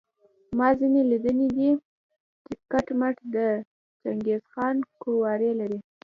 [0.57, 1.69] ما ځینې لیدلي دي
[2.45, 3.37] چې کټ مټ د
[4.01, 5.79] چنګیز خان قوارې لري.